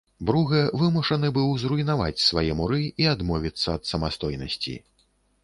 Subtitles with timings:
[0.27, 4.75] Бругэ вымушаны быў зруйнаваць свае муры і адмовіцца ад самастойнасці.